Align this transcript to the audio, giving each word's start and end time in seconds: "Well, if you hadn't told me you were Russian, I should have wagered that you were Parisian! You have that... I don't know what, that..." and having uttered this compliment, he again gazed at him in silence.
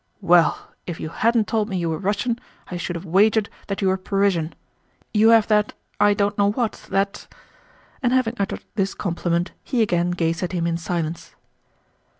"Well, 0.21 0.73
if 0.87 0.99
you 0.99 1.09
hadn't 1.09 1.47
told 1.47 1.69
me 1.69 1.77
you 1.77 1.87
were 1.91 1.99
Russian, 1.99 2.39
I 2.71 2.77
should 2.77 2.95
have 2.95 3.05
wagered 3.05 3.51
that 3.67 3.83
you 3.83 3.87
were 3.87 3.97
Parisian! 3.97 4.55
You 5.13 5.29
have 5.29 5.45
that... 5.49 5.73
I 5.99 6.15
don't 6.15 6.39
know 6.39 6.49
what, 6.49 6.87
that..." 6.89 7.31
and 8.01 8.11
having 8.11 8.33
uttered 8.39 8.65
this 8.73 8.95
compliment, 8.95 9.51
he 9.63 9.83
again 9.83 10.09
gazed 10.09 10.41
at 10.41 10.53
him 10.53 10.65
in 10.65 10.77
silence. 10.77 11.35